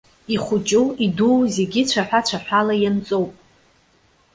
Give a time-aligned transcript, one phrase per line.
[0.33, 3.31] Ихәыҷу, идуу зегьы цәаҳәа цәаҳәала ианҵоуп.